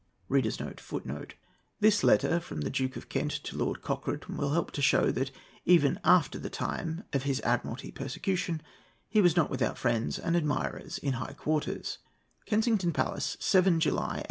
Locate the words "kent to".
3.07-3.55